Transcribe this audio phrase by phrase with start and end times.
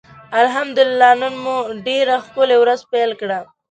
[0.41, 1.57] الحمدالله نن مو
[1.87, 3.39] ډيره ښکلي ورځ پېل کړه.